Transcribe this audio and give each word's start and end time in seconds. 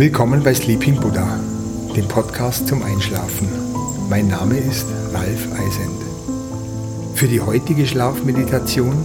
Willkommen 0.00 0.42
bei 0.42 0.54
Sleeping 0.54 0.98
Buddha, 0.98 1.38
dem 1.94 2.08
Podcast 2.08 2.66
zum 2.66 2.82
Einschlafen. 2.82 3.46
Mein 4.08 4.28
Name 4.28 4.56
ist 4.56 4.86
Ralf 5.12 5.46
Eisend. 5.52 6.00
Für 7.14 7.28
die 7.28 7.42
heutige 7.42 7.86
Schlafmeditation 7.86 8.96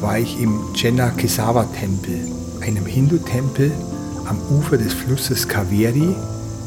war 0.00 0.18
ich 0.18 0.42
im 0.42 0.72
Kesawa 0.74 1.62
Tempel, 1.78 2.18
einem 2.60 2.86
Hindu-Tempel 2.86 3.70
am 4.24 4.36
Ufer 4.50 4.78
des 4.78 4.94
Flusses 4.94 5.46
Kaveri 5.46 6.16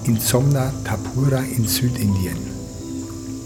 in 0.06 0.18
Somna 0.22 0.72
Tapura 0.86 1.44
in 1.54 1.68
Südindien. 1.68 2.38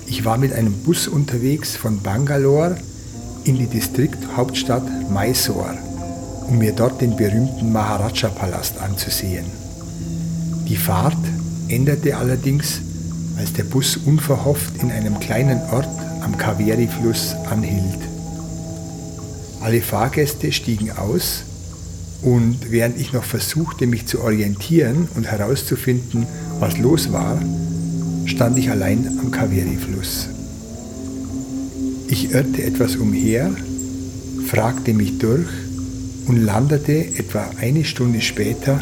Ich 0.06 0.24
war 0.24 0.38
mit 0.38 0.54
einem 0.54 0.74
Bus 0.84 1.08
unterwegs 1.08 1.76
von 1.76 2.00
Bangalore 2.04 2.78
in 3.46 3.58
die 3.58 3.66
Distrikthauptstadt 3.66 5.10
Mysore, 5.10 5.76
um 6.48 6.60
mir 6.60 6.74
dort 6.74 7.02
den 7.02 7.16
berühmten 7.16 7.74
Maharaja-Palast 7.74 8.78
anzusehen. 8.80 9.63
Die 10.68 10.78
Fahrt 10.78 11.18
änderte 11.68 12.18
allerdings, 12.18 12.82
als 13.38 13.54
der 13.54 13.64
Bus 13.64 13.98
unverhofft 13.98 14.82
in 14.82 14.92
einem 14.92 15.20
kleinen 15.20 15.60
Ort 15.72 15.90
am 16.22 16.38
Kaveri-Fluss 16.38 17.36
anhielt. 17.50 18.00
Alle 19.62 19.82
Fahrgäste 19.82 20.52
stiegen 20.52 20.92
aus 20.92 21.44
und 22.22 22.72
während 22.72 23.00
ich 23.00 23.12
noch 23.12 23.24
versuchte, 23.24 23.88
mich 23.88 24.06
zu 24.06 24.22
orientieren 24.22 25.10
und 25.16 25.30
herauszufinden, 25.30 26.26
was 26.60 26.78
los 26.78 27.12
war, 27.12 27.42
stand 28.26 28.58
ich 28.58 28.70
allein 28.70 29.20
am 29.20 29.32
Kaveri-Fluss. 29.32 30.30
Ich 32.08 32.32
irrte 32.32 32.64
etwas 32.64 32.96
umher, 32.96 33.52
fragte 34.48 34.94
mich 34.94 35.18
durch 35.18 35.50
und 36.28 36.38
landete 36.38 36.94
etwa 37.18 37.50
eine 37.60 37.84
Stunde 37.84 38.22
später 38.22 38.80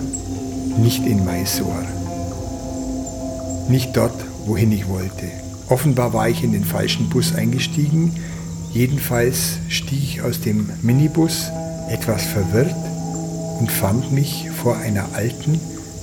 nicht 0.77 1.05
in 1.05 1.25
Mysore. 1.25 1.85
Nicht 3.69 3.95
dort, 3.95 4.15
wohin 4.45 4.71
ich 4.71 4.87
wollte. 4.87 5.27
Offenbar 5.69 6.13
war 6.13 6.27
ich 6.27 6.43
in 6.43 6.51
den 6.51 6.65
falschen 6.65 7.09
Bus 7.09 7.33
eingestiegen. 7.33 8.15
Jedenfalls 8.73 9.57
stieg 9.69 10.03
ich 10.03 10.21
aus 10.21 10.41
dem 10.41 10.69
Minibus 10.81 11.45
etwas 11.89 12.23
verwirrt 12.23 12.75
und 13.59 13.71
fand 13.71 14.11
mich 14.11 14.49
vor 14.61 14.77
einer 14.77 15.13
alten 15.13 15.59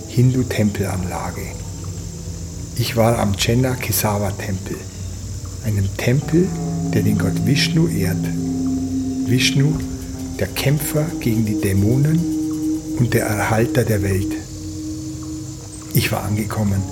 Hindu-Tempelanlage. 0.08 1.42
Ich 2.76 2.96
war 2.96 3.18
am 3.18 3.36
Chenna 3.36 3.74
Kesawa 3.74 4.30
Tempel, 4.30 4.76
einem 5.64 5.88
Tempel, 5.96 6.46
der 6.94 7.02
den 7.02 7.18
Gott 7.18 7.44
Vishnu 7.44 7.88
ehrt. 7.88 8.24
Vishnu, 9.26 9.72
der 10.38 10.46
Kämpfer 10.46 11.04
gegen 11.20 11.44
die 11.44 11.60
Dämonen 11.60 12.20
und 12.98 13.12
der 13.12 13.26
Erhalter 13.26 13.84
der 13.84 14.02
Welt. 14.02 14.37
Ich 15.94 16.12
war 16.12 16.24
angekommen. 16.24 16.82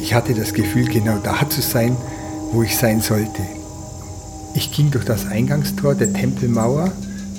Ich 0.00 0.14
hatte 0.14 0.34
das 0.34 0.52
Gefühl, 0.52 0.86
genau 0.86 1.18
da 1.22 1.48
zu 1.48 1.60
sein, 1.60 1.96
wo 2.52 2.62
ich 2.62 2.76
sein 2.76 3.00
sollte. 3.00 3.42
Ich 4.54 4.72
ging 4.72 4.90
durch 4.90 5.04
das 5.04 5.26
Eingangstor 5.26 5.94
der 5.94 6.12
Tempelmauer 6.12 6.90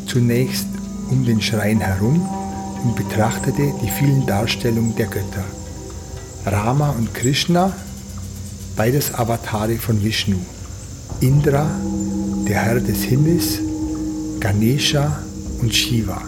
zunächst 0.05 0.67
um 1.09 1.25
den 1.25 1.41
Schrein 1.41 1.79
herum 1.79 2.27
und 2.83 2.95
betrachtete 2.95 3.73
die 3.81 3.89
vielen 3.89 4.25
Darstellungen 4.25 4.95
der 4.95 5.07
Götter. 5.07 5.43
Rama 6.45 6.91
und 6.91 7.13
Krishna, 7.13 7.73
beides 8.75 9.13
Avatare 9.13 9.77
von 9.77 10.03
Vishnu. 10.03 10.37
Indra, 11.19 11.69
der 12.47 12.59
Herr 12.61 12.79
des 12.79 13.03
Himmels, 13.03 13.59
Ganesha 14.39 15.19
und 15.61 15.73
Shiva. 15.73 16.21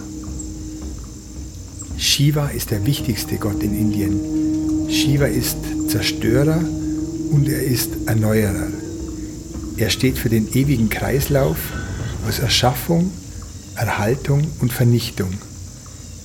Shiva 1.98 2.48
ist 2.48 2.72
der 2.72 2.86
wichtigste 2.86 3.36
Gott 3.36 3.62
in 3.62 3.78
Indien. 3.78 4.49
Shiva 4.90 5.26
ist 5.26 5.58
Zerstörer 5.88 6.60
und 7.32 7.48
er 7.48 7.64
ist 7.64 7.90
Erneuerer. 8.06 8.68
Er 9.78 9.90
steht 9.90 10.18
für 10.18 10.30
den 10.30 10.52
ewigen 10.54 10.90
Kreislauf 10.90 11.58
aus 12.28 12.40
Erschaffung, 12.40 13.12
Erhaltung 13.76 14.48
und 14.60 14.74
Vernichtung. 14.74 15.34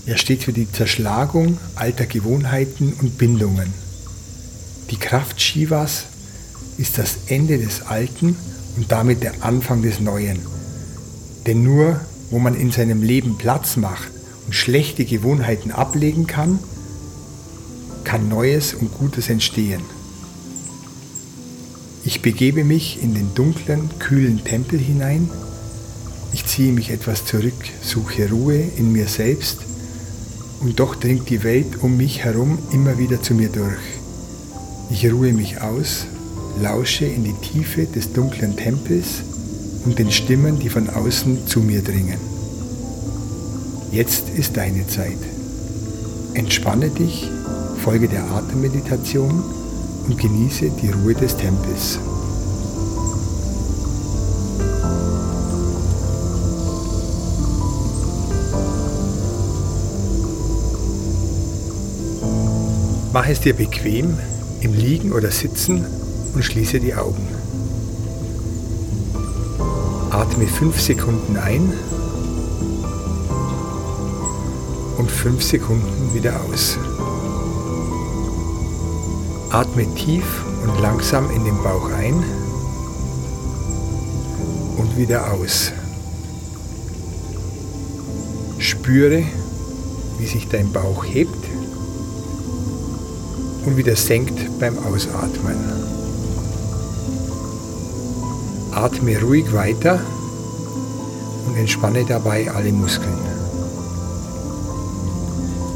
Er 0.06 0.16
steht 0.16 0.42
für 0.42 0.52
die 0.52 0.70
Zerschlagung 0.70 1.58
alter 1.76 2.06
Gewohnheiten 2.06 2.92
und 3.00 3.18
Bindungen. 3.18 3.72
Die 4.90 4.98
Kraft 4.98 5.40
Shivas 5.40 6.04
ist 6.78 6.98
das 6.98 7.16
Ende 7.26 7.58
des 7.58 7.82
Alten 7.82 8.36
und 8.76 8.90
damit 8.90 9.22
der 9.22 9.44
Anfang 9.44 9.82
des 9.82 10.00
Neuen. 10.00 10.40
Denn 11.46 11.62
nur 11.62 12.00
wo 12.30 12.40
man 12.40 12.54
in 12.54 12.72
seinem 12.72 13.02
Leben 13.02 13.38
Platz 13.38 13.76
macht 13.76 14.10
und 14.46 14.54
schlechte 14.54 15.04
Gewohnheiten 15.04 15.70
ablegen 15.70 16.26
kann, 16.26 16.58
kann 18.14 18.28
Neues 18.28 18.74
und 18.74 18.94
Gutes 18.94 19.28
entstehen. 19.28 19.80
Ich 22.04 22.22
begebe 22.22 22.62
mich 22.62 23.02
in 23.02 23.12
den 23.12 23.34
dunklen, 23.34 23.90
kühlen 23.98 24.44
Tempel 24.44 24.78
hinein. 24.78 25.28
Ich 26.32 26.46
ziehe 26.46 26.72
mich 26.72 26.90
etwas 26.90 27.24
zurück, 27.24 27.60
suche 27.82 28.30
Ruhe 28.30 28.62
in 28.76 28.92
mir 28.92 29.08
selbst 29.08 29.62
und 30.60 30.78
doch 30.78 30.94
dringt 30.94 31.28
die 31.28 31.42
Welt 31.42 31.82
um 31.82 31.96
mich 31.96 32.22
herum 32.22 32.56
immer 32.70 32.98
wieder 32.98 33.20
zu 33.20 33.34
mir 33.34 33.48
durch. 33.48 33.82
Ich 34.92 35.12
ruhe 35.12 35.32
mich 35.32 35.60
aus, 35.60 36.06
lausche 36.62 37.06
in 37.06 37.24
die 37.24 37.34
Tiefe 37.42 37.84
des 37.84 38.12
dunklen 38.12 38.56
Tempels 38.56 39.24
und 39.86 39.98
den 39.98 40.12
Stimmen, 40.12 40.60
die 40.60 40.68
von 40.68 40.88
außen 40.88 41.48
zu 41.48 41.58
mir 41.58 41.82
dringen. 41.82 42.20
Jetzt 43.90 44.28
ist 44.36 44.56
deine 44.56 44.86
Zeit. 44.86 45.18
Entspanne 46.34 46.90
dich 46.90 47.28
Folge 47.84 48.08
der 48.08 48.24
Atemmeditation 48.30 49.44
und 50.08 50.18
genieße 50.18 50.70
die 50.70 50.88
Ruhe 50.88 51.12
des 51.12 51.36
Tempels. 51.36 51.98
Mach 63.12 63.28
es 63.28 63.40
dir 63.40 63.52
bequem 63.52 64.16
im 64.62 64.72
Liegen 64.72 65.12
oder 65.12 65.30
Sitzen 65.30 65.84
und 66.34 66.42
schließe 66.42 66.80
die 66.80 66.94
Augen. 66.94 67.28
Atme 70.08 70.46
5 70.46 70.80
Sekunden 70.80 71.36
ein 71.36 71.70
und 74.96 75.10
5 75.10 75.42
Sekunden 75.42 76.14
wieder 76.14 76.40
aus. 76.50 76.78
Atme 79.54 79.86
tief 79.94 80.24
und 80.64 80.80
langsam 80.80 81.30
in 81.30 81.44
den 81.44 81.56
Bauch 81.62 81.88
ein 81.92 82.24
und 84.76 84.96
wieder 84.96 85.32
aus. 85.32 85.70
Spüre, 88.58 89.22
wie 90.18 90.26
sich 90.26 90.48
dein 90.48 90.72
Bauch 90.72 91.04
hebt 91.04 91.38
und 93.64 93.76
wieder 93.76 93.94
senkt 93.94 94.58
beim 94.58 94.76
Ausatmen. 94.76 95.56
Atme 98.72 99.20
ruhig 99.22 99.52
weiter 99.52 100.00
und 101.46 101.56
entspanne 101.56 102.04
dabei 102.04 102.50
alle 102.50 102.72
Muskeln. 102.72 103.20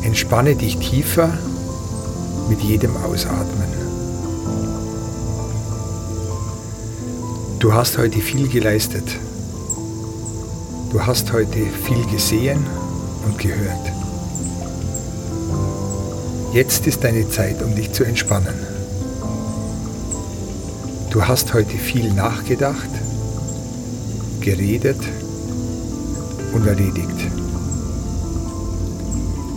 Entspanne 0.02 0.56
dich 0.56 0.78
tiefer 0.78 1.38
mit 2.48 2.60
jedem 2.60 2.96
Ausatmen. 2.96 3.68
Du 7.58 7.72
hast 7.72 7.98
heute 7.98 8.20
viel 8.20 8.48
geleistet. 8.48 9.18
Du 10.90 11.04
hast 11.04 11.32
heute 11.32 11.66
viel 11.84 12.06
gesehen 12.06 12.64
und 13.26 13.38
gehört. 13.38 13.92
Jetzt 16.52 16.86
ist 16.86 17.04
deine 17.04 17.28
Zeit, 17.28 17.62
um 17.62 17.74
dich 17.74 17.92
zu 17.92 18.04
entspannen. 18.04 18.54
Du 21.10 21.26
hast 21.26 21.52
heute 21.52 21.76
viel 21.76 22.12
nachgedacht, 22.12 22.88
geredet 24.40 25.00
und 26.52 26.66
erledigt. 26.66 27.30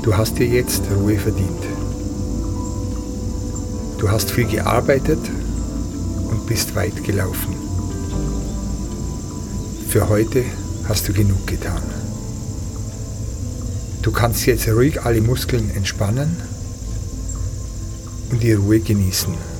Du 0.01 0.17
hast 0.17 0.37
dir 0.37 0.47
jetzt 0.47 0.81
Ruhe 0.95 1.17
verdient. 1.17 1.70
Du 4.01 4.09
hast 4.09 4.31
viel 4.31 4.47
gearbeitet 4.47 5.19
und 6.31 6.47
bist 6.47 6.73
weit 6.73 7.03
gelaufen. 7.03 7.55
Für 9.89 10.09
heute 10.09 10.43
hast 10.89 11.07
du 11.07 11.13
genug 11.13 11.45
getan. 11.45 11.83
Du 14.01 14.11
kannst 14.11 14.47
jetzt 14.47 14.67
ruhig 14.69 15.03
alle 15.03 15.21
Muskeln 15.21 15.69
entspannen 15.75 16.35
und 18.31 18.41
die 18.41 18.53
Ruhe 18.53 18.79
genießen. 18.79 19.50